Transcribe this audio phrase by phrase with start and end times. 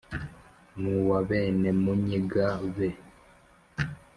[0.79, 2.89] n'uw abenemúnyiga be